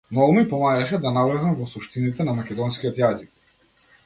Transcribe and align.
Многу 0.09 0.31
ми 0.37 0.45
помагаше 0.53 0.99
да 1.03 1.11
навлезам 1.17 1.53
во 1.59 1.67
суштините 1.75 2.27
на 2.31 2.35
македонскиот 2.41 3.03
јазик. 3.05 3.31